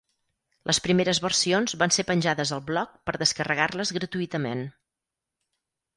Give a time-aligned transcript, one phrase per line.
[0.69, 4.65] Les primeres versions van ser penjades al blog per descarregar-les gratuïtament.